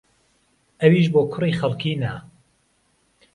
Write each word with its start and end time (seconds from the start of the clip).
ئەویش 0.81 1.07
بۆ 1.13 1.21
کوڕێ 1.31 1.49
خەڵکی 1.59 1.93
نا 2.01 2.13